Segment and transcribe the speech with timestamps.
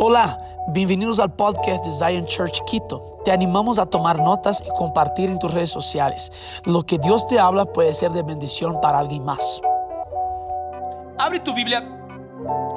[0.00, 3.20] Hola, bienvenidos al podcast de Zion Church Quito.
[3.24, 6.30] Te animamos a tomar notas y compartir en tus redes sociales.
[6.62, 9.60] Lo que Dios te habla puede ser de bendición para alguien más.
[11.18, 11.82] Abre tu Biblia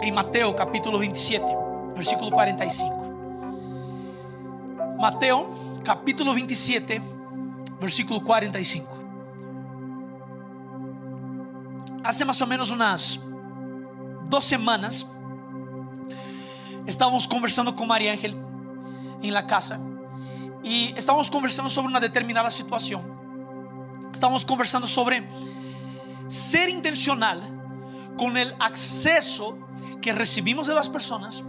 [0.02, 1.46] en Mateo capítulo 27,
[1.94, 3.12] versículo 45.
[4.98, 5.46] Mateo
[5.84, 7.00] capítulo 27,
[7.80, 9.00] versículo 45.
[12.04, 13.20] Hace más o menos unas
[14.28, 15.08] dos semanas
[16.86, 18.36] estábamos conversando con María Ángel
[19.22, 19.80] en la casa
[20.64, 23.02] y estábamos conversando sobre una determinada situación.
[24.14, 25.28] Estábamos conversando sobre
[26.28, 27.42] ser intencional
[28.18, 29.58] con el acceso
[30.02, 31.44] que recibimos de las personas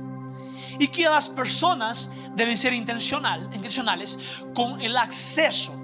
[0.79, 4.19] y que las personas deben ser intencional, intencionales
[4.55, 5.75] con el acceso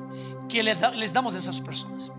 [0.48, 2.10] que les, damos a esas personas.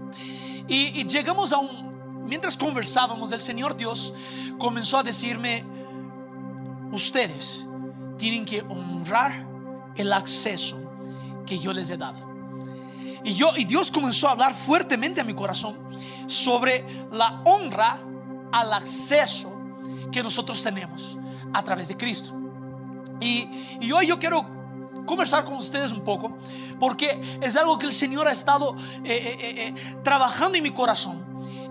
[0.68, 4.14] Y, y llegamos a un, mientras conversábamos, el Señor Dios
[4.60, 5.66] comenzó a decirme,
[6.92, 7.66] ustedes
[8.18, 9.46] tienen que honrar
[9.96, 10.80] el acceso
[11.46, 12.28] que yo les he dado.
[13.24, 15.78] Y, yo, y Dios comenzó a hablar fuertemente a mi corazón
[16.28, 18.00] sobre la honra
[18.52, 19.54] al acceso
[20.12, 21.18] que nosotros tenemos
[21.54, 22.36] a través de Cristo.
[23.20, 23.48] Y,
[23.82, 24.60] y hoy yo quiero
[25.06, 26.38] conversar con ustedes un poco
[26.80, 31.29] porque es algo que el Señor ha estado eh, eh, eh, trabajando en mi corazón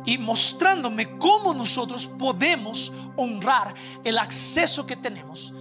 [0.09, 5.53] y mostrándome cómo nosotros podemos honrar el acceso que tenemos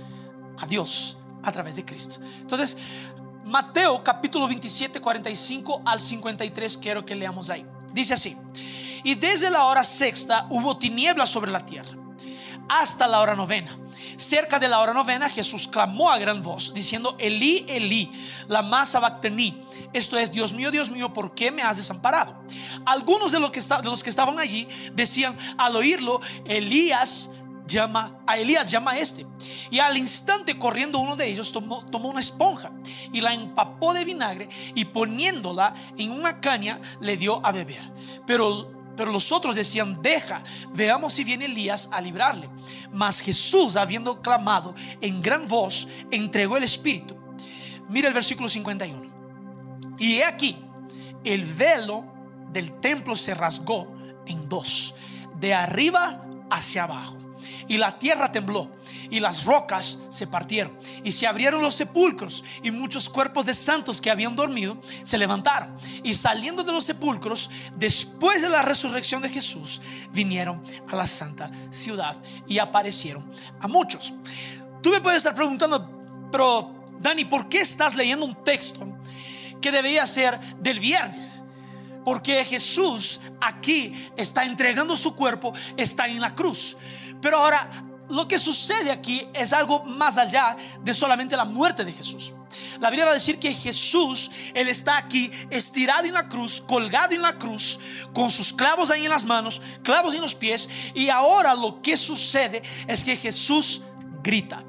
[0.57, 2.21] a Dios a través de Cristo.
[2.39, 2.77] Entonces,
[3.43, 7.65] Mateo capítulo 27, 45 al 53, quiero que leamos ahí.
[7.91, 8.37] Dice así,
[9.03, 11.97] y desde la hora sexta hubo tinieblas sobre la tierra
[12.69, 13.77] hasta la hora novena.
[14.17, 18.11] Cerca de la hora novena Jesús clamó a gran voz diciendo, Elí, Elí,
[18.47, 19.61] la masa bactení.
[19.93, 22.35] Esto es, Dios mío, Dios mío, ¿por qué me has desamparado?
[22.85, 27.31] Algunos de los que, de los que estaban allí decían al oírlo, Elías
[27.67, 29.27] llama a Elías llama este
[29.69, 32.71] y al instante corriendo uno de ellos tomó, tomó, una esponja
[33.11, 37.91] y la empapó de vinagre y poniéndola en una caña le dio a beber
[38.25, 40.43] pero pero los otros decían deja
[40.73, 42.49] veamos si viene Elías a librarle.
[42.91, 47.15] Mas Jesús habiendo clamado en gran voz entregó el espíritu.
[47.87, 50.57] Mira el versículo 51 y he aquí
[51.23, 52.05] el velo
[52.51, 54.95] del templo se rasgó en dos
[55.39, 57.26] de arriba hacia abajo
[57.67, 58.69] y la tierra tembló
[59.09, 64.01] y las rocas se partieron y se abrieron los sepulcros y muchos cuerpos de santos
[64.01, 69.29] que habían dormido se levantaron y saliendo de los sepulcros después de la resurrección de
[69.29, 72.17] Jesús vinieron a la santa ciudad
[72.47, 73.29] y aparecieron
[73.59, 74.13] a muchos.
[74.81, 78.85] Tú me puedes estar preguntando, pero Dani, ¿por qué estás leyendo un texto
[79.61, 81.43] que debía ser del viernes?
[82.03, 86.77] Porque Jesús aquí está entregando su cuerpo, está en la cruz.
[87.21, 87.69] Pero ahora,
[88.09, 92.33] lo que sucede aquí es algo más allá de solamente la muerte de Jesús.
[92.79, 97.13] La Biblia va a decir que Jesús, Él está aquí estirado en la cruz, colgado
[97.13, 97.79] en la cruz,
[98.13, 100.69] con sus clavos ahí en las manos, clavos en los pies.
[100.93, 103.81] Y ahora lo que sucede es que Jesús
[104.23, 104.63] grita.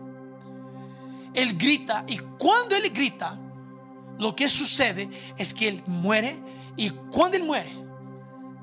[1.32, 3.38] Él grita y cuando Él grita,
[4.18, 6.42] lo que sucede es que Él muere
[6.76, 7.72] y cuando Él muere,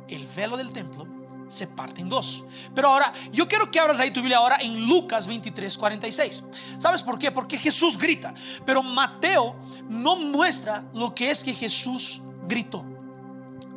[0.10, 1.15] el velo del templo
[1.48, 2.44] se parte en dos.
[2.74, 6.44] Pero ahora, yo quiero que abras ahí tu Biblia ahora en Lucas 23, 46.
[6.78, 7.32] ¿Sabes por qué?
[7.32, 8.34] Porque Jesús grita.
[8.66, 9.56] Pero Mateo
[9.90, 12.86] no muestra lo que es que Jesús gritó.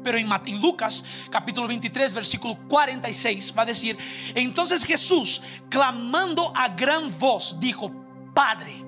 [0.03, 3.99] Pero en, en Lucas capítulo 23 versículo 46 va a decir,
[4.35, 7.91] entonces Jesús clamando a gran voz dijo,
[8.35, 8.85] Padre.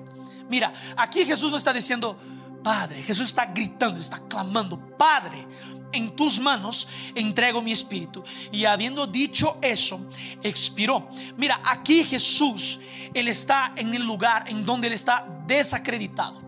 [0.49, 2.17] Mira, aquí Jesús no está diciendo,
[2.63, 5.47] Padre, Jesús está gritando, está clamando, Padre
[5.91, 8.23] en tus manos entrego mi espíritu.
[8.51, 9.99] Y habiendo dicho eso,
[10.43, 11.09] expiró.
[11.37, 12.79] Mira, aquí Jesús,
[13.13, 16.41] Él está en el lugar en donde Él está desacreditado.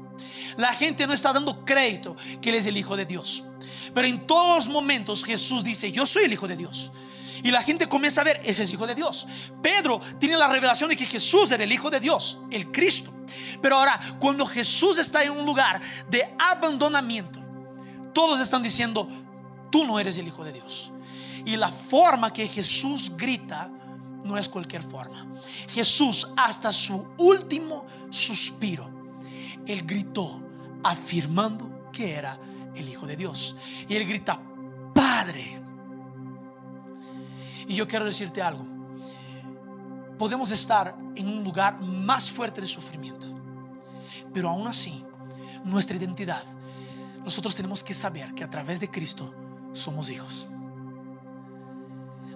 [0.57, 3.43] La gente no está dando crédito que Él es el Hijo de Dios.
[3.93, 6.91] Pero en todos momentos Jesús dice, yo soy el Hijo de Dios.
[7.43, 9.27] Y la gente comienza a ver, ese es Hijo de Dios.
[9.61, 13.13] Pedro tiene la revelación de que Jesús era el Hijo de Dios, el Cristo.
[13.61, 17.41] Pero ahora, cuando Jesús está en un lugar de abandonamiento,
[18.13, 19.09] todos están diciendo,
[19.73, 20.91] tú no eres el Hijo de Dios.
[21.45, 23.71] Y la forma que Jesús grita
[24.23, 25.25] no es cualquier forma.
[25.67, 28.87] Jesús hasta su último suspiro,
[29.65, 30.39] él gritó
[30.83, 32.39] afirmando que era
[32.75, 33.55] el Hijo de Dios.
[33.89, 34.39] Y él grita,
[34.93, 35.59] Padre.
[37.67, 38.63] Y yo quiero decirte algo.
[40.19, 43.25] Podemos estar en un lugar más fuerte de sufrimiento.
[44.31, 45.03] Pero aún así,
[45.63, 46.43] nuestra identidad,
[47.25, 49.33] nosotros tenemos que saber que a través de Cristo
[49.73, 50.47] somos hijos.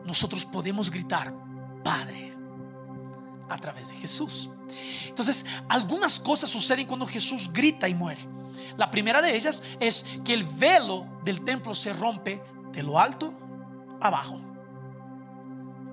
[0.05, 1.33] Nosotros podemos gritar,
[1.83, 2.33] Padre,
[3.49, 4.49] a través de Jesús.
[5.07, 8.27] Entonces, algunas cosas suceden cuando Jesús grita y muere.
[8.77, 12.41] La primera de ellas es que el velo del templo se rompe
[12.71, 13.33] de lo alto
[13.99, 14.39] abajo.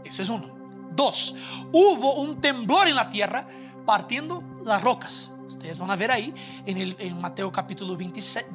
[0.05, 0.55] Eso es uno.
[0.95, 1.35] Dos,
[1.73, 3.49] hubo un temblor en la tierra
[3.85, 5.34] partiendo las rocas.
[5.47, 6.33] Ustedes van a ver ahí
[6.67, 8.51] en, el, Mateo capítulo 27,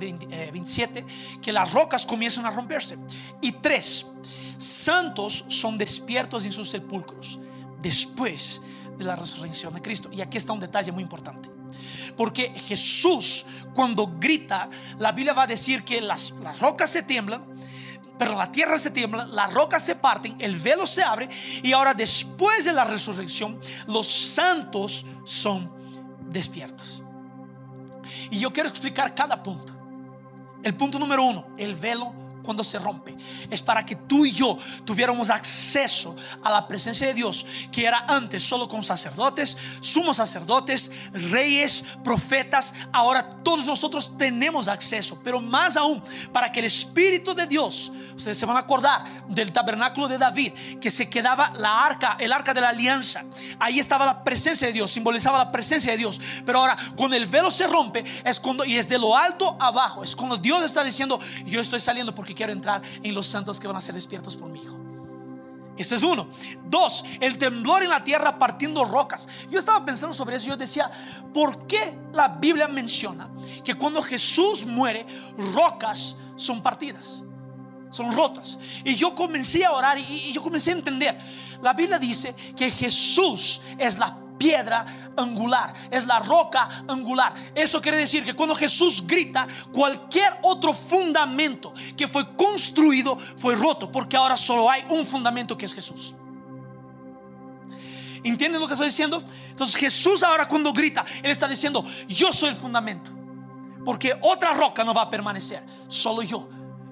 [0.52, 1.06] 27 eh,
[1.42, 2.98] que las rocas comienzan a romperse.
[3.42, 4.08] Y tres,
[4.58, 7.40] santos son despiertos en sus sepulcros
[7.82, 8.62] después
[8.98, 10.10] de la resurrección de Cristo.
[10.12, 11.50] Y aquí está un detalle muy importante.
[12.18, 17.46] Porque Jesús cuando grita, la Biblia va a decir que las, las rocas se tiemblan,
[18.18, 21.30] pero la tierra se tiembla, las rocas se parten, el velo se abre
[21.64, 23.58] y ahora después de la resurrección
[23.88, 25.79] los santos son
[26.30, 27.04] despiertos.
[28.30, 29.74] Y yo quiero explicar cada punto.
[30.64, 32.14] El punto número uno, el velo
[32.50, 33.16] cuando se rompe
[33.52, 38.06] es para que tú y yo tuviéramos acceso a la presencia de Dios que era
[38.08, 42.74] antes solo con sacerdotes, sumos sacerdotes, reyes, profetas.
[42.92, 46.02] Ahora todos nosotros tenemos acceso, pero más aún
[46.34, 50.54] para que el Espíritu de Dios, ustedes se van a acordar del tabernáculo de David,
[50.80, 53.26] que se quedaba la arca, el arca de la alianza.
[53.60, 56.20] Ahí estaba la presencia de Dios, simbolizaba la presencia de Dios.
[56.44, 60.04] Pero ahora cuando el velo se rompe es cuando y es de lo alto abajo,
[60.04, 63.68] es cuando Dios está diciendo, yo estoy saliendo porque quiero entrar en los santos que
[63.68, 64.80] van a ser despiertos por mi hijo.
[65.76, 66.30] Esto es uno.
[66.70, 69.28] Dos, el temblor en la tierra partiendo rocas.
[69.50, 70.48] Yo estaba pensando sobre eso.
[70.48, 70.90] Yo decía,
[71.34, 73.30] ¿por qué la Biblia menciona
[73.62, 75.06] que cuando Jesús muere,
[75.54, 77.24] rocas son partidas?
[77.90, 78.58] Son rotas.
[78.86, 81.18] Y yo comencé a orar y yo comencé a entender.
[81.62, 84.84] La Biblia dice que Jesús es la piedra
[85.16, 87.34] angular, es la roca angular.
[87.54, 93.92] Eso quiere decir que cuando Jesús grita, cualquier otro fundamento que fue construido fue roto,
[93.92, 96.16] porque ahora solo hay un fundamento que es Jesús.
[98.24, 99.24] ¿Entienden lo que estoy diciendo?
[99.50, 103.12] Entonces Jesús ahora cuando grita, Él está diciendo, yo soy el fundamento.
[103.86, 106.50] Porque otra roca no va a permanecer, solo yo.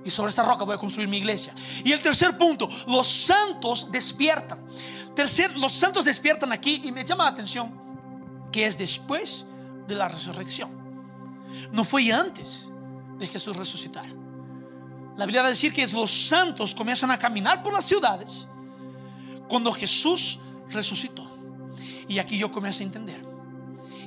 [0.08, 1.54] Y sobre esta roca voy a construir mi iglesia.
[1.84, 4.66] Y el tercer punto, los santos despiertan.
[5.14, 7.78] Tercer, los santos despiertan aquí y me llama la atención
[8.50, 9.46] que es después
[9.86, 10.72] de la resurrección.
[11.74, 12.72] No fue antes
[13.20, 14.06] de Jesús resucitar.
[15.18, 18.48] La Biblia va a decir que los santos comienzan a caminar por las ciudades
[19.50, 20.40] cuando Jesús
[20.70, 21.30] resucitó.
[22.08, 23.22] Y aquí yo comienzo a entender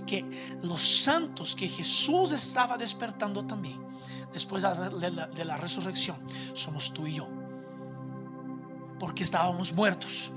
[0.07, 0.25] que
[0.63, 3.90] los santos que Jesús estaba despertando también
[4.33, 6.17] después de la, resurrección
[6.53, 7.29] somos tú y yo.
[8.99, 10.31] Porque estábamos muertos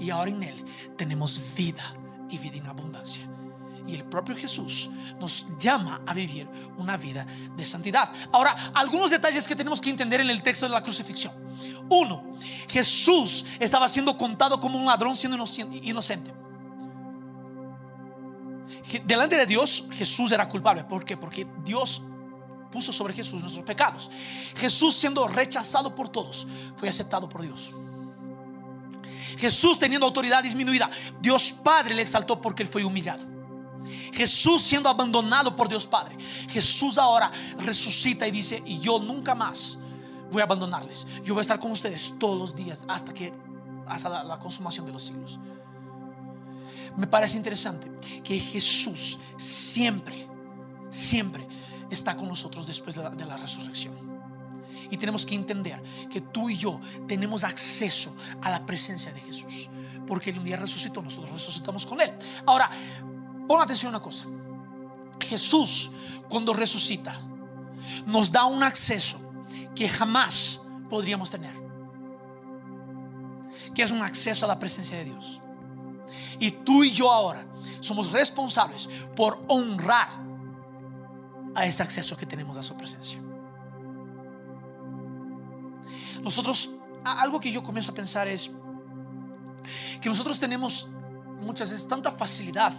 [0.00, 0.64] y ahora en Él
[0.96, 1.94] tenemos vida
[2.28, 3.22] y vida en abundancia.
[3.86, 6.46] Y el propio Jesús nos llama a vivir
[6.76, 8.12] una vida de santidad.
[8.32, 11.32] Ahora, algunos detalles que tenemos que entender en el texto de la crucifixión.
[11.88, 12.34] Uno,
[12.68, 15.42] Jesús estaba siendo contado como un ladrón siendo
[15.82, 16.34] inocente.
[19.06, 20.84] Delante de Dios, Jesús era culpable.
[20.84, 21.16] ¿Por qué?
[21.16, 22.02] Porque Dios
[22.70, 24.10] puso sobre Jesús nuestros pecados.
[24.56, 27.72] Jesús siendo rechazado por todos, fue aceptado por Dios.
[29.36, 33.24] Jesús teniendo autoridad disminuida, Dios Padre le exaltó porque él fue humillado.
[34.12, 36.16] Jesús siendo abandonado por Dios Padre,
[36.48, 39.78] Jesús ahora resucita y dice, y yo nunca más
[40.30, 41.06] voy a abandonarles.
[41.24, 43.32] Yo voy a estar con ustedes todos los días hasta que
[43.86, 45.38] hasta la, consumación de los siglos.
[46.96, 47.90] Me parece interesante
[48.22, 50.28] que Jesús siempre,
[50.90, 51.47] siempre
[51.90, 54.18] está con nosotros después de la resurrección.
[54.90, 59.68] Y tenemos que entender que tú y yo tenemos acceso a la presencia de Jesús.
[60.06, 62.12] Porque un día resucitó, nosotros resucitamos con Él.
[62.46, 62.70] Ahora,
[63.46, 64.26] pon atención a una cosa.
[65.20, 65.90] Jesús,
[66.28, 67.20] cuando resucita,
[68.06, 69.18] nos da un acceso
[69.74, 71.54] que jamás podríamos tener.
[73.74, 75.40] Que es un acceso a la presencia de Dios.
[76.38, 77.46] Y tú y yo ahora
[77.80, 80.27] somos responsables por honrar
[81.58, 83.18] a ese acceso que tenemos a su presencia.
[86.22, 86.70] Nosotros,
[87.04, 88.52] algo que yo comienzo a pensar es
[90.00, 90.88] que nosotros tenemos
[91.40, 92.72] muchas veces tanta facilidad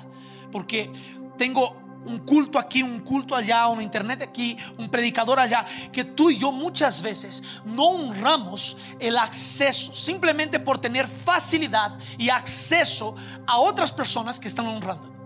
[0.50, 0.92] porque
[1.38, 6.30] tengo un culto aquí, un culto allá, un internet aquí, un predicador allá, que tú
[6.30, 13.14] y yo muchas veces no honramos el acceso simplemente por tener facilidad y acceso
[13.46, 15.19] a otras personas que están honrando.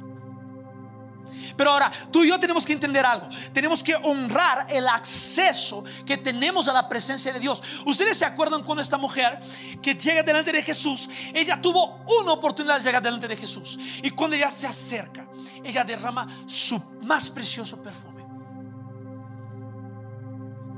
[1.55, 3.27] Pero ahora, tú y yo tenemos que entender algo.
[3.53, 7.61] Tenemos que honrar el acceso que tenemos a la presencia de Dios.
[7.85, 9.39] Ustedes se acuerdan cuando esta mujer
[9.81, 13.77] que llega delante de Jesús, ella tuvo una oportunidad de llegar delante de Jesús.
[14.01, 15.25] Y cuando ella se acerca,
[15.63, 18.23] ella derrama su más precioso perfume.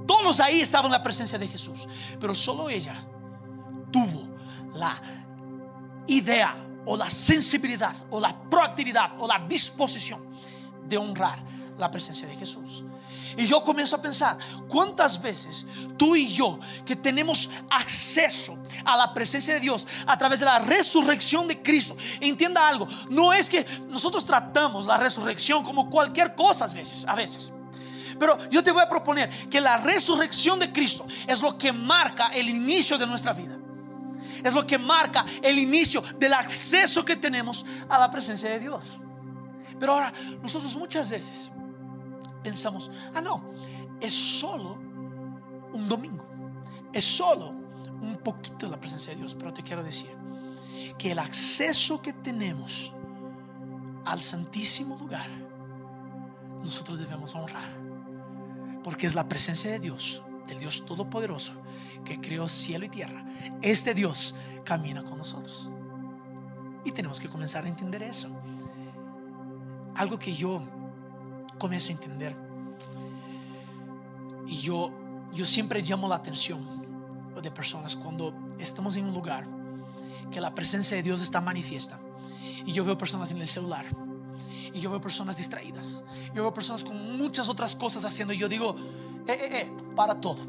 [0.05, 1.88] Todos ahí estaban en la presencia de Jesús,
[2.20, 2.96] pero solo ella
[3.91, 4.29] tuvo
[4.74, 4.96] la
[6.08, 6.55] idea
[6.86, 10.24] o la sensibilidad o la proactividad o la disposición
[10.85, 11.39] de honrar
[11.77, 12.83] la presencia de Jesús.
[13.37, 14.37] Y yo comienzo a pensar,
[14.69, 15.65] ¿cuántas veces
[15.97, 20.59] tú y yo que tenemos acceso a la presencia de Dios a través de la
[20.59, 21.97] resurrección de Cristo?
[22.21, 27.15] Entienda algo, no es que nosotros tratamos la resurrección como cualquier cosa a veces, a
[27.15, 27.51] veces.
[28.17, 32.27] Pero yo te voy a proponer que la resurrección de Cristo es lo que marca
[32.27, 33.57] el inicio de nuestra vida.
[34.41, 38.99] Es lo que marca el inicio del acceso que tenemos a la presencia de Dios.
[39.79, 41.51] Pero ahora, nosotros muchas veces
[42.44, 43.51] pensamos, ah, no,
[44.00, 44.77] es solo
[45.74, 46.25] un domingo,
[46.94, 47.50] es solo
[48.01, 49.36] un poquito de la presencia de Dios.
[49.36, 50.12] Pero te quiero decir
[50.98, 52.94] que el acceso que tenemos
[54.05, 55.27] al santísimo lugar,
[56.63, 57.70] nosotros debemos honrar.
[58.84, 61.53] Porque es la presencia de Dios, del Dios Todopoderoso,
[62.03, 63.25] que creó cielo y tierra.
[63.62, 65.70] Este Dios camina con nosotros.
[66.84, 68.29] Y tenemos que comenzar a entender eso.
[69.95, 70.61] Algo que yo
[71.57, 72.35] comienzo a entender.
[74.47, 74.91] Y yo,
[75.33, 76.63] yo siempre llamo la atención
[77.41, 79.45] de personas cuando estamos en un lugar
[80.31, 81.99] que la presencia de Dios está manifiesta.
[82.65, 83.85] Y yo veo personas en el celular.
[84.73, 86.03] Y yo veo personas distraídas.
[86.33, 88.33] Yo veo personas con muchas otras cosas haciendo.
[88.33, 88.75] Y yo digo,
[89.27, 90.41] eh, eh, eh, para todo.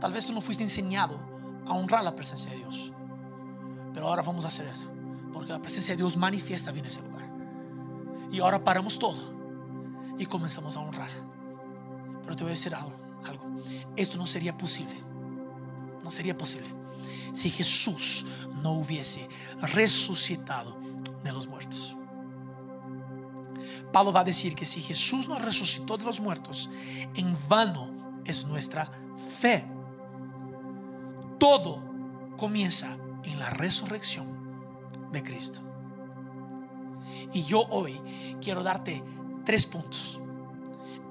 [0.00, 1.18] Tal vez tú no fuiste enseñado
[1.66, 2.92] a honrar la presencia de Dios.
[3.94, 4.90] Pero ahora vamos a hacer eso.
[5.32, 7.00] Porque la presencia de Dios manifiesta bien ese.
[8.30, 9.18] Y ahora paramos todo
[10.18, 11.10] y comenzamos a honrar.
[12.22, 12.92] Pero te voy a decir algo,
[13.24, 13.44] algo.
[13.96, 14.94] Esto no sería posible.
[16.02, 16.78] No sería posible
[17.32, 18.26] si Jesús
[18.62, 19.28] no hubiese
[19.60, 20.78] resucitado
[21.22, 21.96] de los muertos.
[23.92, 26.70] Pablo va a decir que si Jesús no resucitó de los muertos,
[27.14, 28.90] en vano es nuestra
[29.40, 29.64] fe.
[31.38, 31.82] Todo
[32.36, 35.60] comienza en la resurrección de Cristo.
[37.32, 38.00] Y yo hoy
[38.40, 39.02] quiero darte
[39.44, 40.20] tres puntos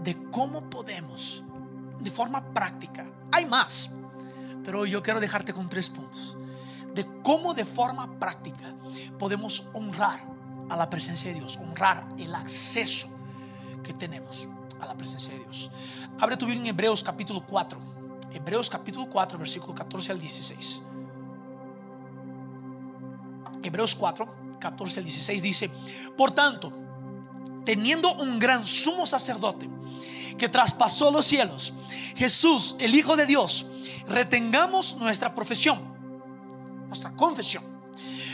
[0.04, 1.44] de cómo podemos,
[2.00, 3.92] de forma práctica, hay más,
[4.64, 6.38] pero yo quiero dejarte con tres puntos,
[6.94, 8.74] de cómo de forma práctica
[9.18, 10.20] podemos honrar
[10.70, 13.10] a la presencia de Dios, honrar el acceso
[13.84, 15.72] que tenemos a la presencia de Dios.
[16.20, 17.80] Abre tu Biblia en Hebreos capítulo 4,
[18.34, 20.82] Hebreos capítulo 4, versículo 14 al 16.
[23.64, 24.28] Hebreos 4,
[24.60, 25.72] 14 al 16 dice,
[26.18, 26.72] por tanto,
[27.66, 29.70] teniendo un gran sumo sacerdote
[30.38, 31.74] que traspasó los cielos,
[32.16, 33.66] Jesús, el Hijo de Dios,
[34.08, 35.82] retengamos nuestra profesión,
[36.88, 37.64] nuestra confesión.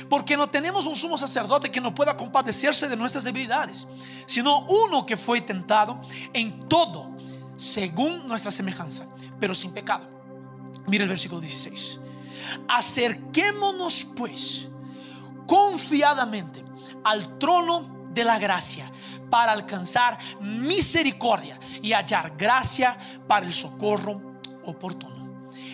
[0.09, 3.87] Porque no tenemos un sumo sacerdote que no pueda compadecerse de nuestras debilidades,
[4.25, 5.99] sino uno que fue tentado
[6.33, 7.15] en todo,
[7.55, 9.07] según nuestra semejanza,
[9.39, 10.07] pero sin pecado.
[10.87, 11.99] Mira el versículo 16.
[12.67, 14.67] Acerquémonos pues
[15.47, 16.63] confiadamente
[17.03, 18.91] al trono de la gracia
[19.29, 22.97] para alcanzar misericordia y hallar gracia
[23.27, 25.13] para el socorro oportuno.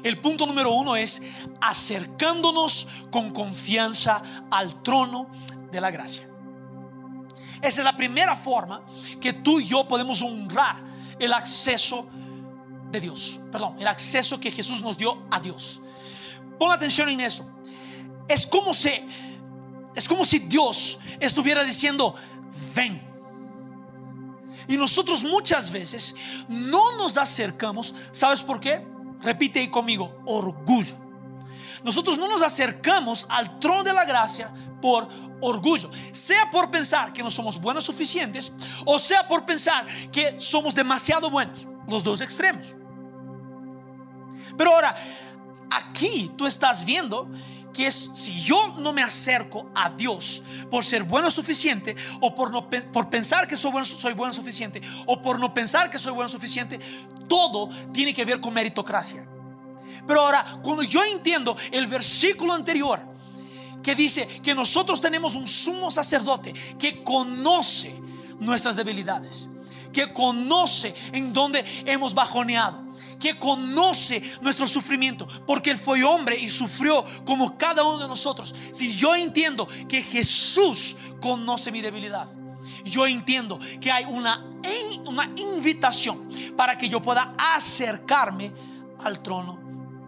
[0.01, 1.21] El punto número uno es
[1.59, 5.29] acercándonos con confianza al trono
[5.71, 6.29] de la gracia.
[7.61, 8.81] Esa es la primera forma
[9.19, 10.77] que tú y yo podemos honrar
[11.19, 12.07] el acceso
[12.91, 13.41] de Dios.
[13.51, 15.81] Perdón, el acceso que Jesús nos dio a Dios.
[16.57, 17.49] Pon atención en eso.
[18.27, 19.05] Es como se
[19.95, 22.15] es como si Dios estuviera diciendo,
[22.75, 23.01] ven.
[24.67, 26.15] Y nosotros muchas veces
[26.47, 28.85] no nos acercamos, ¿sabes por qué?
[29.21, 30.95] Repite ahí conmigo, orgullo.
[31.83, 35.07] Nosotros no nos acercamos al trono de la gracia por
[35.41, 38.51] orgullo, sea por pensar que no somos buenos suficientes
[38.85, 42.75] o sea por pensar que somos demasiado buenos, los dos extremos.
[44.57, 44.95] Pero ahora,
[45.69, 47.29] aquí tú estás viendo
[47.73, 52.51] que es si yo no me acerco a Dios por ser bueno suficiente o por,
[52.51, 56.13] no, por pensar que soy bueno, soy bueno suficiente o por no pensar que soy
[56.13, 56.79] bueno suficiente,
[57.27, 59.27] todo tiene que ver con meritocracia.
[60.05, 63.01] Pero ahora, cuando yo entiendo el versículo anterior
[63.83, 67.95] que dice que nosotros tenemos un sumo sacerdote que conoce
[68.39, 69.47] nuestras debilidades,
[69.91, 72.83] que conoce en donde hemos bajoneado,
[73.19, 78.53] que conoce nuestro sufrimiento, porque Él fue hombre y sufrió como cada uno de nosotros.
[78.71, 82.27] Si yo entiendo que Jesús conoce mi debilidad,
[82.83, 84.45] yo entiendo que hay una,
[85.05, 88.51] una invitación para que yo pueda acercarme
[89.03, 89.59] al trono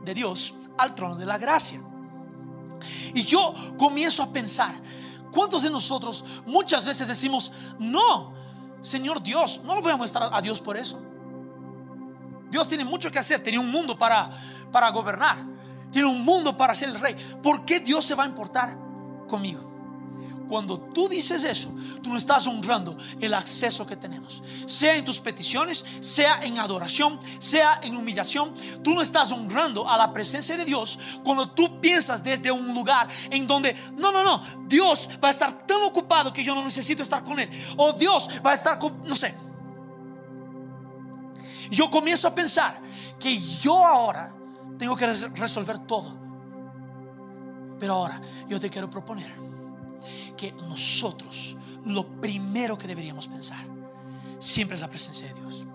[0.03, 1.81] de Dios, al trono de la gracia.
[3.13, 4.73] Y yo comienzo a pensar,
[5.31, 8.40] ¿cuántos de nosotros muchas veces decimos, no,
[8.81, 11.01] Señor Dios, no lo voy a mostrar a Dios por eso?
[12.49, 14.29] Dios tiene mucho que hacer, tiene un mundo para,
[14.71, 15.37] para gobernar,
[15.91, 17.15] tiene un mundo para ser el rey.
[17.41, 18.75] ¿Por qué Dios se va a importar
[19.31, 19.70] conmigo.
[20.51, 24.43] Cuando tú dices eso, tú no estás honrando el acceso que tenemos.
[24.65, 28.53] Sea en tus peticiones, sea en adoración, sea en humillación.
[28.83, 33.07] Tú no estás honrando a la presencia de Dios cuando tú piensas desde un lugar
[33.29, 37.01] en donde, no, no, no, Dios va a estar tan ocupado que yo no necesito
[37.01, 37.49] estar con Él.
[37.77, 39.33] O Dios va a estar con, no sé.
[41.69, 42.77] Yo comienzo a pensar
[43.17, 44.35] que yo ahora
[44.77, 46.13] tengo que resolver todo.
[47.79, 49.39] Pero ahora yo te quiero proponer
[50.37, 51.55] que nosotros
[51.85, 53.65] lo primero que deberíamos pensar
[54.39, 55.67] siempre es la presencia de Dios.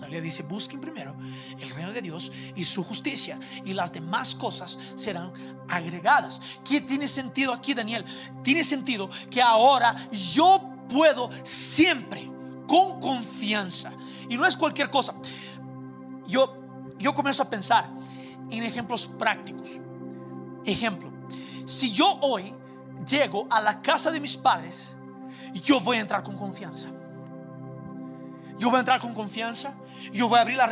[0.00, 1.16] La Biblia dice, busquen primero
[1.58, 5.32] el reino de Dios y su justicia y las demás cosas serán
[5.68, 6.40] agregadas.
[6.64, 8.04] ¿Qué tiene sentido aquí, Daniel?
[8.42, 9.96] Tiene sentido que ahora
[10.34, 12.30] yo puedo siempre,
[12.66, 13.92] con confianza,
[14.28, 15.14] y no es cualquier cosa.
[16.28, 16.56] Yo,
[16.98, 17.90] yo comienzo a pensar
[18.50, 19.80] en ejemplos prácticos.
[20.64, 21.10] Ejemplo,
[21.64, 22.52] si yo hoy
[23.06, 24.96] llego a la casa de mis padres,
[25.54, 26.88] yo voy a entrar con confianza.
[28.58, 29.74] Yo voy a entrar con confianza.
[30.12, 30.66] Yo voy a abrir la,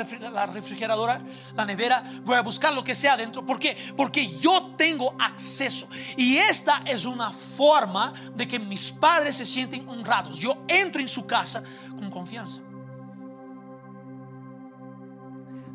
[0.46, 1.20] refrigeradora,
[1.56, 3.44] la nevera, voy a buscar lo que sea adentro.
[3.44, 3.76] ¿Por qué?
[3.96, 5.88] Porque yo tengo acceso.
[6.16, 10.38] Y esta es una forma de que mis padres se sienten honrados.
[10.38, 11.62] Yo entro en su casa
[11.98, 12.60] con confianza.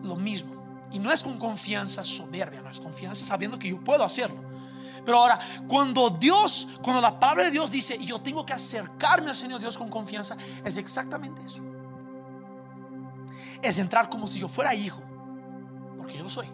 [0.03, 0.87] Lo mismo.
[0.91, 4.41] Y no es con confianza soberbia, no es confianza sabiendo que yo puedo hacerlo.
[5.09, 9.35] Pero ahora, cuando Dios, cuando la palabra de Dios dice, yo tengo que acercarme al
[9.35, 11.63] Señor Dios con confianza, es exactamente eso.
[13.59, 15.01] Es entrar como si yo fuera hijo,
[15.97, 16.45] porque yo lo soy.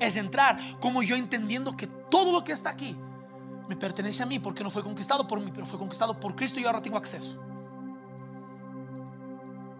[0.00, 2.96] Es entrar como yo entendiendo que todo lo que está aquí
[3.68, 6.58] me pertenece a mí, porque no fue conquistado por mí, pero fue conquistado por Cristo
[6.58, 7.40] y ahora tengo acceso.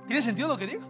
[0.07, 0.87] ¿Tiene sentido lo que digo?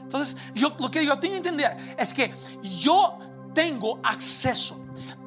[0.00, 3.18] Entonces, lo que yo tengo que entender es que yo
[3.52, 4.82] tengo acceso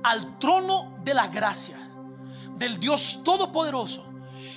[0.05, 1.77] al trono de la gracia
[2.57, 4.05] del Dios Todopoderoso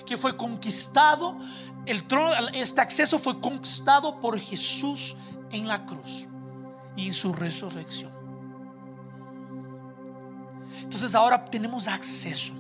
[0.04, 1.38] que fue conquistado,
[1.86, 5.16] el trono, este acceso fue conquistado por Jesús
[5.50, 6.28] en la cruz
[6.96, 8.12] y en su resurrección.
[10.82, 12.52] Entonces ahora tenemos acceso,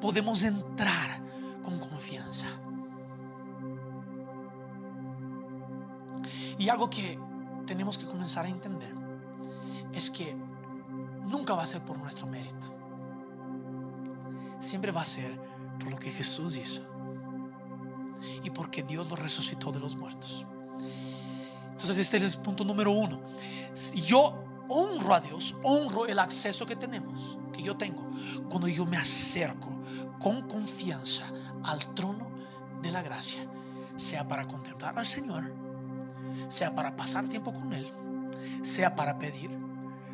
[0.00, 1.20] podemos entrar
[1.64, 2.46] con confianza.
[6.58, 7.18] Y algo que
[7.66, 8.94] tenemos que comenzar a entender
[9.92, 10.49] es que
[11.30, 12.66] nunca va a ser por nuestro mérito.
[14.60, 15.38] Siempre va a ser
[15.78, 16.82] por lo que Jesús hizo.
[18.42, 20.44] Y porque Dios lo resucitó de los muertos.
[21.70, 23.20] Entonces este es el punto número uno.
[23.94, 28.08] Yo honro a Dios, honro el acceso que tenemos, que yo tengo,
[28.48, 29.70] cuando yo me acerco
[30.18, 31.24] con confianza
[31.64, 32.30] al trono
[32.82, 33.46] de la gracia,
[33.96, 35.52] sea para contemplar al Señor,
[36.48, 37.90] sea para pasar tiempo con Él,
[38.62, 39.50] sea para pedir,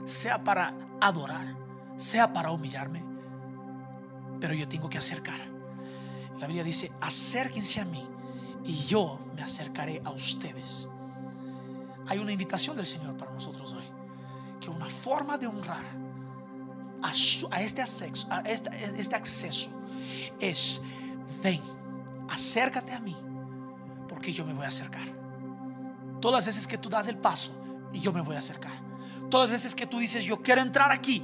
[0.06, 1.54] sea para adorar,
[1.96, 3.04] sea para humillarme,
[4.40, 5.38] pero yo tengo que acercar.
[6.38, 8.06] La Biblia dice, acérquense a mí
[8.64, 10.88] y yo me acercaré a ustedes.
[12.08, 13.84] Hay una invitación del Señor para nosotros hoy,
[14.60, 15.84] que una forma de honrar
[17.02, 19.70] a, este, acceso, este acceso
[20.38, 20.82] es,
[21.42, 21.60] ven,
[22.28, 23.16] acércate a mí,
[24.08, 25.06] porque yo me voy a acercar.
[26.20, 27.52] Todas las veces que tú das el paso,
[27.92, 28.86] y yo me voy a acercar.
[29.30, 31.22] Todas las veces que tú dices, yo quiero entrar aquí,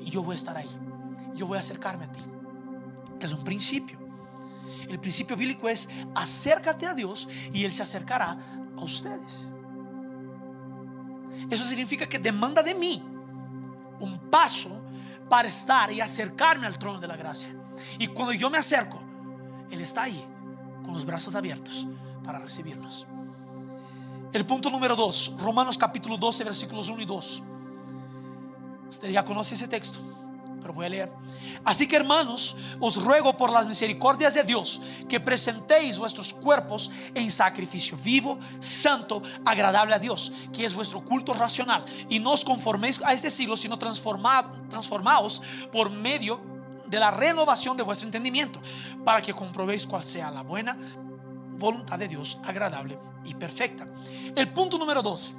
[0.00, 0.68] y yo voy a estar ahí.
[1.34, 2.20] Yo voy a acercarme a ti.
[3.20, 3.98] Es un principio.
[4.88, 8.38] El principio bíblico es acércate a Dios y Él se acercará
[8.76, 9.48] a ustedes.
[11.50, 13.02] Eso significa que demanda de mí
[14.00, 14.80] un paso
[15.28, 17.54] para estar y acercarme al trono de la gracia.
[17.98, 18.98] Y cuando yo me acerco,
[19.70, 20.24] Él está ahí
[20.82, 21.86] con los brazos abiertos
[22.24, 23.06] para recibirnos.
[24.30, 27.42] El punto número 2, Romanos capítulo 12, versículos 1 y 2.
[28.90, 29.98] Usted ya conoce ese texto,
[30.60, 31.12] pero voy a leer.
[31.64, 37.30] Así que hermanos, os ruego por las misericordias de Dios que presentéis vuestros cuerpos en
[37.30, 41.86] sacrificio vivo, santo, agradable a Dios, que es vuestro culto racional.
[42.10, 46.38] Y no os conforméis a este siglo, sino transformaos por medio
[46.86, 48.60] de la renovación de vuestro entendimiento,
[49.06, 50.76] para que comprobéis cuál sea la buena
[51.58, 53.86] voluntad de Dios agradable y perfecta.
[54.34, 55.34] El punto número dos,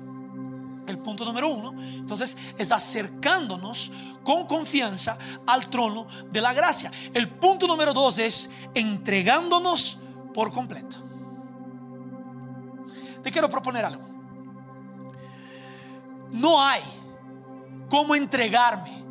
[0.88, 3.92] el punto número uno, entonces es acercándonos
[4.24, 6.92] con confianza al trono de la gracia.
[7.14, 10.00] El punto número dos es entregándonos
[10.34, 10.98] por completo.
[13.24, 14.08] Te quiero proponer algo.
[16.32, 16.82] No hay
[17.90, 19.04] como entregarme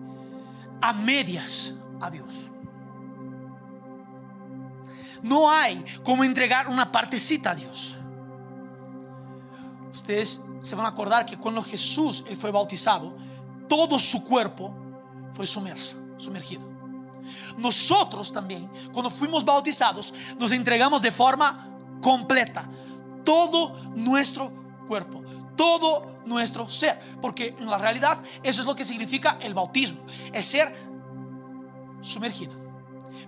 [0.80, 2.50] a medias a Dios.
[5.22, 7.96] No hay como entregar una partecita a Dios.
[9.92, 13.16] Ustedes se van a acordar que cuando Jesús él fue bautizado,
[13.68, 14.74] todo su cuerpo
[15.32, 16.68] fue sumergido.
[17.56, 21.68] Nosotros también, cuando fuimos bautizados, nos entregamos de forma
[22.00, 22.68] completa.
[23.24, 24.52] Todo nuestro
[24.86, 25.22] cuerpo,
[25.56, 26.98] todo nuestro ser.
[27.20, 30.00] Porque en la realidad eso es lo que significa el bautismo.
[30.32, 30.74] Es ser
[32.00, 32.67] sumergido.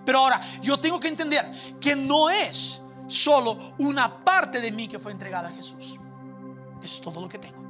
[0.05, 4.99] Pero ahora yo tengo que entender que no es solo una parte de mí que
[4.99, 5.99] fue entregada a Jesús.
[6.81, 7.61] Es todo lo que tengo.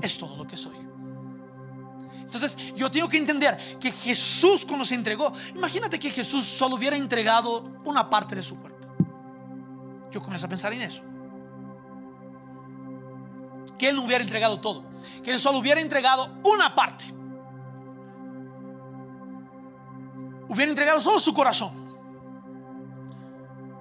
[0.00, 0.76] Es todo lo que soy.
[2.20, 6.96] Entonces yo tengo que entender que Jesús cuando se entregó, imagínate que Jesús solo hubiera
[6.96, 8.74] entregado una parte de su cuerpo.
[10.10, 11.02] Yo comienzo a pensar en eso.
[13.78, 14.84] Que Él no hubiera entregado todo.
[15.22, 17.04] Que Él solo hubiera entregado una parte.
[20.54, 21.72] Hubiera entregado solo su corazón.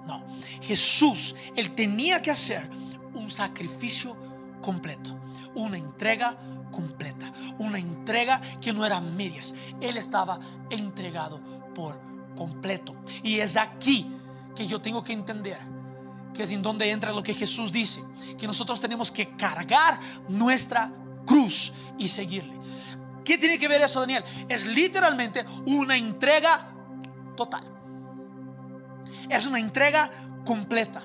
[0.07, 0.23] No.
[0.61, 2.67] Jesús, Él tenía que hacer
[3.13, 4.17] un sacrificio
[4.61, 5.19] completo.
[5.53, 6.35] Una entrega
[6.71, 7.31] completa.
[7.59, 9.53] Una entrega que no era medias.
[9.79, 10.39] Él estaba
[10.71, 11.39] entregado
[11.75, 11.99] por
[12.35, 12.95] completo.
[13.21, 14.11] Y es aquí
[14.55, 15.59] que yo tengo que entender
[16.33, 18.03] que es en donde entra lo que Jesús dice,
[18.39, 20.91] que nosotros tenemos que cargar nuestra
[21.27, 22.59] cruz y seguirle.
[23.23, 24.23] ¿Qué tiene que ver eso, Daniel?
[24.49, 26.71] Es literalmente una entrega
[27.35, 27.63] total.
[29.29, 30.09] Es una entrega
[30.45, 31.01] completa.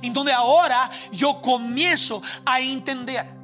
[0.00, 3.41] En donde ahora yo comienzo a entender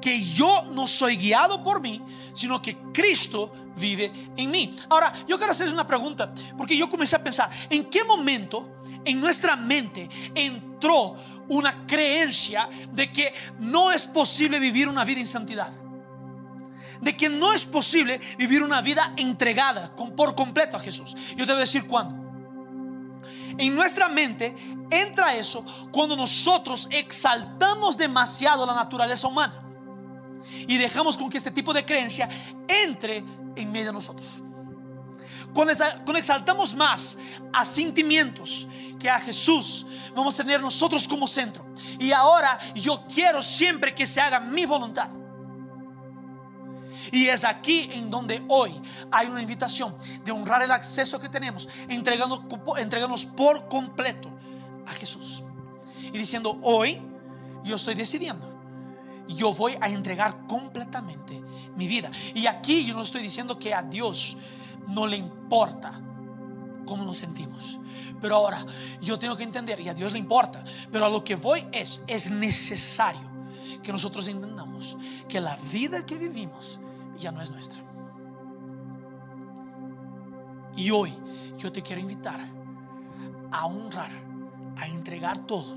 [0.00, 4.76] que yo no soy guiado por mí, sino que Cristo vive en mí.
[4.88, 9.20] Ahora, yo quiero hacerles una pregunta, porque yo comencé a pensar, ¿en qué momento en
[9.20, 11.16] nuestra mente entró
[11.48, 15.72] una creencia de que no es posible vivir una vida en santidad?
[17.00, 21.16] De que no es posible vivir una vida entregada por completo a Jesús.
[21.30, 22.20] Yo te voy a decir cuándo.
[23.56, 24.54] En nuestra mente
[24.90, 29.69] entra eso cuando nosotros exaltamos demasiado la naturaleza humana
[30.52, 32.28] y dejamos con que este tipo de creencia
[32.68, 33.24] entre
[33.56, 34.42] en medio de nosotros.
[35.52, 35.72] Cuando
[36.16, 37.18] exaltamos más
[37.52, 41.66] a sentimientos que a Jesús, vamos a tener nosotros como centro.
[41.98, 45.08] Y ahora yo quiero siempre que se haga mi voluntad.
[47.10, 51.68] Y es aquí en donde hoy hay una invitación de honrar el acceso que tenemos,
[51.88, 54.30] entregando, entregándonos por completo
[54.86, 55.42] a Jesús.
[56.02, 57.02] Y diciendo, hoy
[57.64, 58.59] yo estoy decidiendo
[59.34, 61.40] yo voy a entregar completamente
[61.76, 62.10] mi vida.
[62.34, 64.36] Y aquí yo no estoy diciendo que a Dios
[64.88, 66.00] no le importa
[66.86, 67.78] cómo nos sentimos.
[68.20, 68.64] Pero ahora
[69.00, 70.62] yo tengo que entender, y a Dios le importa,
[70.92, 73.28] pero a lo que voy es, es necesario
[73.82, 74.96] que nosotros entendamos
[75.28, 76.80] que la vida que vivimos
[77.18, 77.82] ya no es nuestra.
[80.76, 81.14] Y hoy
[81.56, 82.40] yo te quiero invitar
[83.50, 84.10] a honrar,
[84.76, 85.76] a entregar todo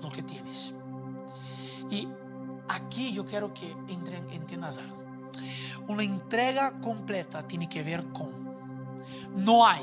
[0.00, 0.74] lo que tienes.
[1.90, 2.08] Y
[2.68, 5.02] aquí yo quiero que entren, entiendas algo.
[5.88, 8.30] Una entrega completa tiene que ver con,
[9.36, 9.82] no hay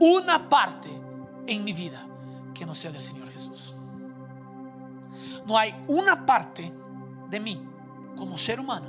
[0.00, 0.88] una parte
[1.46, 2.06] en mi vida
[2.54, 3.76] que no sea del Señor Jesús.
[5.46, 6.72] No hay una parte
[7.30, 7.62] de mí
[8.16, 8.86] como ser humano,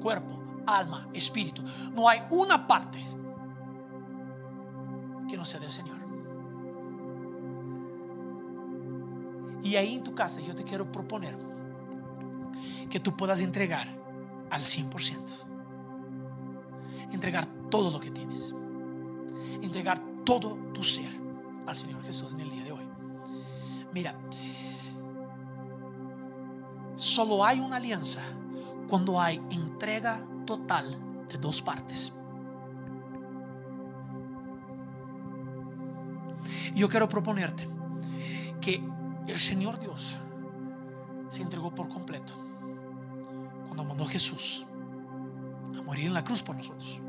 [0.00, 1.62] cuerpo, alma, espíritu.
[1.92, 2.98] No hay una parte
[5.28, 6.00] que no sea del Señor.
[9.62, 11.36] Y ahí en tu casa yo te quiero proponer
[12.88, 13.88] que tú puedas entregar
[14.50, 15.16] al 100%.
[17.12, 18.54] Entregar todo lo que tienes.
[19.62, 21.10] Entregar todo tu ser
[21.66, 22.84] al Señor Jesús en el día de hoy.
[23.92, 24.14] Mira,
[26.94, 28.20] solo hay una alianza
[28.88, 30.96] cuando hay entrega total
[31.28, 32.12] de dos partes.
[36.74, 37.68] Yo quiero proponerte
[38.60, 38.82] que
[39.26, 40.18] el Señor Dios
[41.28, 42.49] se entregó por completo
[43.84, 44.66] mandó Jesús
[45.76, 47.00] a morir en la cruz por nosotros.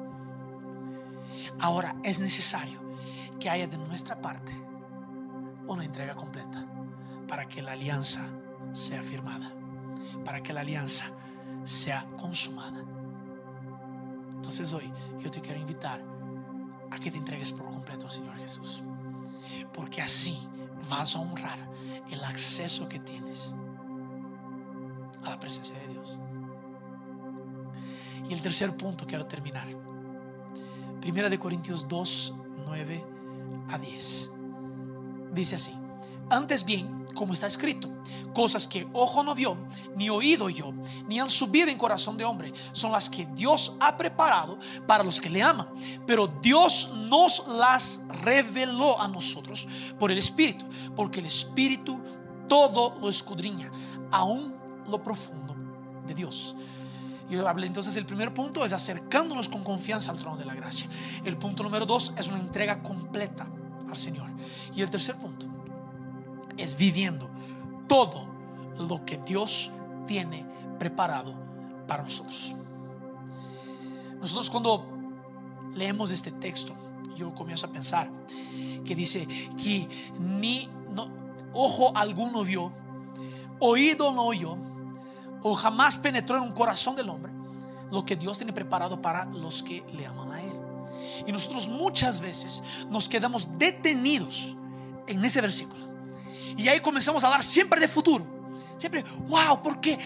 [1.60, 2.80] Ahora es necesario
[3.40, 4.54] que haya de nuestra parte
[5.68, 6.66] una entrega completa
[7.28, 8.22] para que la alianza
[8.74, 9.52] sea firmada,
[10.26, 11.06] para que la alianza
[11.66, 12.84] sea consumada.
[14.32, 16.04] Entonces hoy yo te quiero invitar
[16.90, 18.84] a que te entregues por completo al Señor Jesús,
[19.74, 20.48] porque así
[20.90, 21.60] vas a honrar
[22.10, 23.54] el acceso que tienes
[25.24, 26.18] a la presencia de Dios.
[28.32, 29.67] Y el tercer punto quiero terminar.
[31.02, 32.34] Primera de Corintios 2,
[32.65, 33.06] 9
[33.67, 34.30] a 10.
[35.34, 35.74] Dice así,
[36.30, 37.91] antes bien, como está escrito,
[38.34, 39.58] cosas que ojo no vio,
[39.98, 40.72] ni oído yo,
[41.10, 45.20] ni han subido en corazón de hombre, son las que Dios ha preparado para los
[45.20, 45.67] que le aman.
[46.08, 49.67] Pero Dios nos las reveló a nosotros
[50.00, 50.65] por el Espíritu,
[50.96, 52.00] porque el Espíritu
[52.48, 53.70] todo lo escudriña,
[54.10, 54.54] aún
[54.88, 55.54] lo profundo
[56.08, 56.56] de Dios.
[57.32, 60.89] Yo hablé entonces, el primer punto es acercándonos con confianza al trono de la gracia.
[61.24, 63.48] El punto número dos es una entrega completa
[63.89, 64.30] al Señor.
[64.76, 65.46] Y el tercer punto
[66.58, 67.30] es viviendo
[67.88, 68.28] todo
[68.78, 69.72] lo que Dios
[70.08, 70.46] tiene
[70.78, 71.34] preparado
[71.88, 72.54] para nosotros.
[74.20, 74.86] Nosotros cuando
[75.74, 76.74] leemos este texto,
[77.15, 78.10] yo comienzo a pensar
[78.84, 79.88] que dice que
[80.20, 80.67] ni
[81.54, 82.74] ojo alguno vio,
[83.60, 84.58] oído no oyó,
[85.42, 87.32] o jamás penetró en un corazón del hombre
[87.92, 90.54] lo que Dios tiene preparado para los que le aman a Él.
[91.28, 94.56] Y nosotros muchas veces nos quedamos detenidos
[95.08, 95.92] en ese versículo.
[96.58, 98.26] Y ahí comenzamos a hablar siempre de futuro.
[98.78, 100.00] Siempre, wow, porque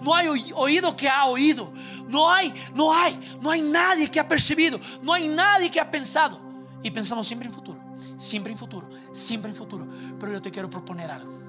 [0.00, 1.70] no hay oído que ha oído.
[2.06, 4.80] No hay, no hay, no hay nadie que ha percibido.
[5.02, 6.40] No hay nadie que ha pensado.
[6.82, 7.78] Y pensamos siempre en futuro,
[8.16, 9.86] siempre en futuro, siempre en futuro.
[10.18, 11.47] Pero yo te quiero proponer algo.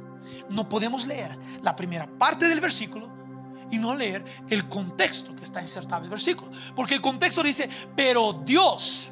[0.49, 3.09] No podemos leer la primera parte del versículo
[3.71, 6.51] y no leer el contexto que está insertado en el versículo.
[6.75, 9.11] Porque el contexto dice, pero Dios.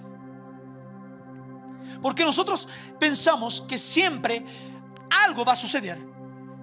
[2.02, 2.68] Porque nosotros
[3.00, 4.46] pensamos que siempre
[5.26, 6.00] algo va a suceder.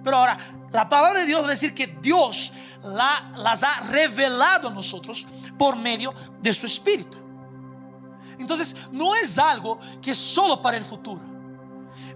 [0.03, 0.37] Pero ahora,
[0.71, 2.53] la palabra de Dios va a decir que Dios
[2.83, 5.25] la, las ha revelado a nosotros
[5.57, 7.19] por medio de su Espíritu.
[8.37, 11.34] Entonces, no es algo que es solo para el futuro.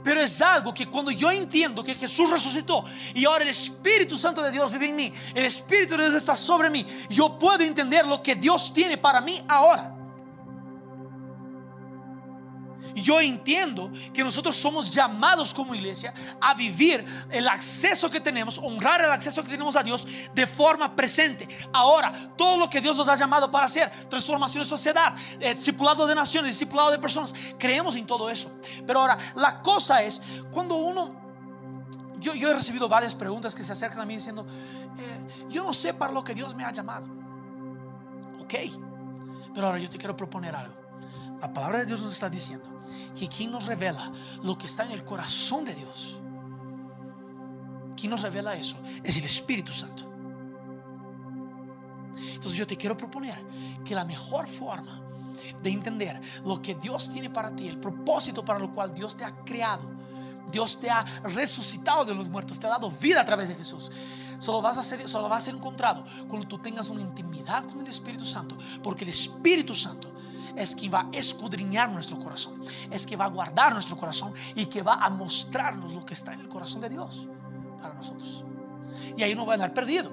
[0.03, 4.41] Pero es algo que cuando yo entiendo que Jesús resucitó y ahora el Espíritu Santo
[4.41, 8.07] de Dios vive en mí, el Espíritu de Dios está sobre mí, yo puedo entender
[8.07, 9.98] lo que Dios tiene para mí ahora.
[12.95, 19.02] Yo entiendo que nosotros somos llamados como iglesia a vivir el acceso que tenemos, honrar
[19.02, 21.47] el acceso que tenemos a Dios de forma presente.
[21.73, 26.08] Ahora, todo lo que Dios nos ha llamado para hacer, transformación de sociedad, eh, discipulado
[26.08, 28.52] de naciones, discipulado de personas, creemos en todo eso.
[28.86, 30.21] Pero ahora, la cosa es,
[30.52, 31.15] cuando uno,
[32.19, 34.45] yo, he recibido varias preguntas que se acercan a mí diciendo,
[34.97, 37.08] eh, yo no sé para lo que Dios me ha llamado.
[38.41, 38.56] Ok,
[39.54, 40.78] pero ahora yo te quiero proponer algo.
[41.41, 42.65] La palabra de Dios nos está diciendo
[43.17, 44.12] que quien nos revela
[44.43, 46.19] lo que está en el corazón de Dios,
[47.95, 50.06] quien nos revela eso es el Espíritu Santo.
[52.15, 53.38] Entonces yo te quiero proponer
[53.86, 55.02] que la mejor forma
[55.62, 59.25] de entender lo que Dios tiene para ti, el propósito para lo cual Dios te
[59.25, 59.84] ha creado,
[60.52, 63.91] Dios te ha resucitado de los muertos, te ha dado vida a través de Jesús.
[64.39, 67.82] Solo vas a ser, solo va a ser encontrado cuando tú tengas una intimidad con
[67.82, 70.13] el Espíritu Santo, porque el Espíritu Santo
[70.55, 74.65] es quien va a escudriñar nuestro corazón, es que va a guardar nuestro corazón y
[74.65, 77.27] que va a mostrarnos lo que está en el corazón de Dios
[77.81, 78.45] para nosotros.
[79.15, 80.12] Y ahí no va a dar perdido.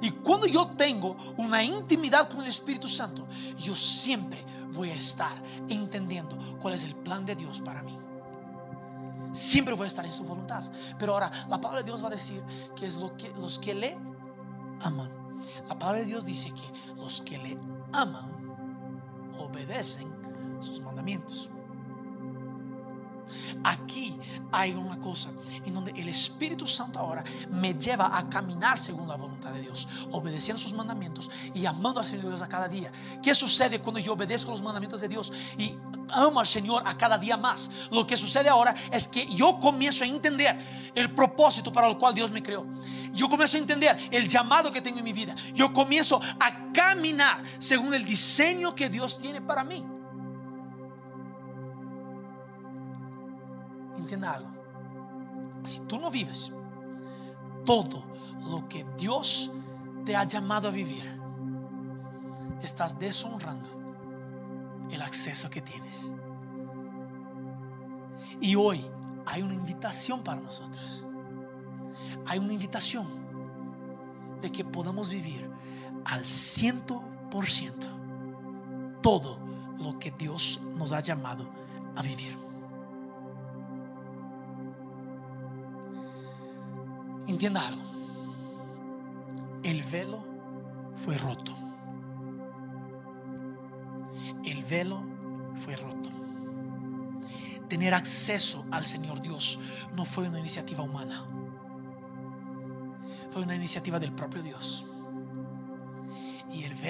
[0.00, 3.26] Y cuando yo tengo una intimidad con el Espíritu Santo,
[3.58, 5.32] yo siempre voy a estar
[5.68, 7.98] entendiendo cuál es el plan de Dios para mí.
[9.32, 10.64] Siempre voy a estar en su voluntad.
[10.98, 12.42] Pero ahora la palabra de Dios va a decir
[12.74, 13.98] que es lo que los que le
[14.82, 15.10] aman.
[15.68, 17.58] La palabra de Dios dice que los que le
[17.92, 18.45] aman
[19.38, 20.08] obedecen
[20.60, 21.50] sus mandamientos.
[23.64, 24.18] Aquí
[24.52, 25.30] hay una cosa
[25.64, 29.88] en donde el Espíritu Santo ahora me lleva a caminar según la voluntad de Dios,
[30.12, 32.92] obedeciendo sus mandamientos y amando al Señor Dios a cada día.
[33.22, 35.74] ¿Qué sucede cuando yo obedezco los mandamientos de Dios y
[36.10, 37.70] amo al Señor a cada día más?
[37.90, 42.14] Lo que sucede ahora es que yo comienzo a entender el propósito para el cual
[42.14, 42.66] Dios me creó.
[43.12, 45.34] Yo comienzo a entender el llamado que tengo en mi vida.
[45.54, 49.82] Yo comienzo a caminar según el diseño que Dios tiene para mí.
[53.96, 54.50] entienda algo.
[55.64, 56.52] Si tú no vives
[57.64, 58.04] todo
[58.48, 59.50] lo que Dios
[60.04, 61.04] te ha llamado a vivir,
[62.62, 63.68] estás deshonrando
[64.90, 66.12] el acceso que tienes.
[68.40, 68.86] Y hoy
[69.24, 71.04] hay una invitación para nosotros.
[72.26, 73.08] Hay una invitación
[74.40, 75.55] de que podamos vivir
[76.06, 77.88] al ciento por ciento
[79.02, 79.38] todo
[79.78, 81.46] lo que Dios nos ha llamado
[81.96, 82.36] a vivir.
[87.26, 87.82] Entienda algo.
[89.62, 90.24] El velo
[90.94, 91.52] fue roto.
[94.44, 95.02] El velo
[95.56, 96.10] fue roto.
[97.68, 99.58] Tener acceso al Señor Dios
[99.94, 101.24] no fue una iniciativa humana.
[103.30, 104.86] Fue una iniciativa del propio Dios.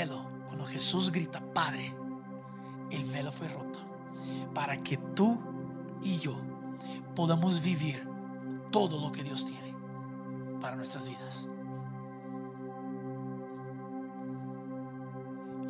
[0.04, 1.94] Cuando Jesús grita, Padre,
[2.90, 3.78] el velo fue roto.
[4.52, 5.38] Para que tú
[6.02, 6.36] y yo
[7.14, 8.06] podamos vivir
[8.70, 9.74] todo lo que Dios tiene
[10.60, 11.48] para nuestras vidas.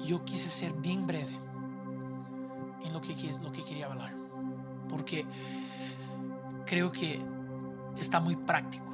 [0.04, 1.38] Yo quise ser bien breve
[2.82, 4.12] en lo que, lo que quería hablar,
[4.88, 5.24] porque
[6.64, 7.24] creo que
[7.96, 8.92] está muy práctico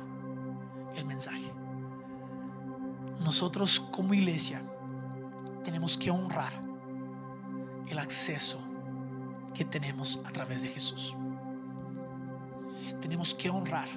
[0.95, 1.51] el mensaje.
[3.21, 4.63] nosotros como iglesia
[5.63, 6.53] tenemos que honrar
[7.89, 8.59] el acceso
[9.55, 11.17] que tenemos a través de Jesús.
[13.01, 13.89] Tenemos que honrar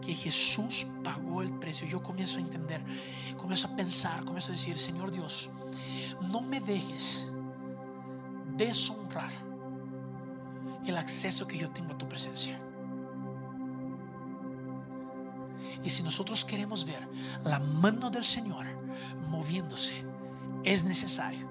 [0.00, 1.86] que Jesús pagó el precio.
[1.86, 2.82] Yo comienzo a entender,
[3.36, 5.50] comienzo a pensar, comienzo a decir, Señor Dios,
[6.30, 7.28] no me dejes
[8.56, 9.30] deshonrar
[10.84, 12.60] el acceso que yo tengo a tu presencia.
[15.84, 17.08] Y si nosotros queremos ver
[17.44, 18.66] la mano del Señor
[19.28, 20.04] moviéndose,
[20.64, 21.48] es necesario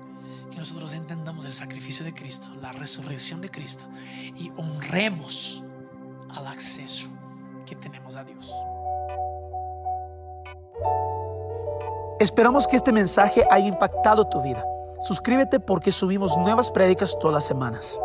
[0.50, 3.86] que nosotros entendamos el sacrificio de Cristo, la resurrección de Cristo
[4.38, 5.64] y honremos
[6.36, 7.08] al acceso
[7.66, 8.54] que tenemos a Dios.
[12.20, 14.64] Esperamos que este mensaje haya impactado tu vida.
[15.02, 17.98] Suscríbete porque subimos nuevas prédicas todas las semanas.